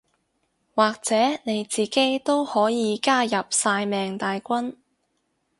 [0.73, 1.13] 或者
[1.43, 4.77] 你自己都可以加入曬命大軍